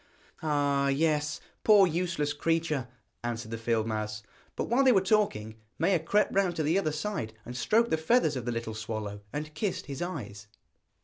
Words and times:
'Ah, 0.41 0.87
yes, 0.87 1.39
poor 1.63 1.85
useless 1.85 2.33
creature,' 2.33 2.87
answered 3.23 3.51
the 3.51 3.57
field 3.59 3.85
mouse. 3.85 4.23
But 4.55 4.63
while 4.63 4.83
they 4.83 4.91
were 4.91 4.99
talking, 4.99 5.57
Maia 5.77 5.99
crept 5.99 6.33
round 6.33 6.55
to 6.55 6.63
the 6.63 6.79
other 6.79 6.91
side 6.91 7.35
and 7.45 7.55
stroked 7.55 7.91
the 7.91 7.97
feathers 7.97 8.35
of 8.35 8.45
the 8.45 8.51
little 8.51 8.73
swallow, 8.73 9.21
and 9.31 9.53
kissed 9.53 9.85
his 9.85 10.01
eyes. 10.01 10.47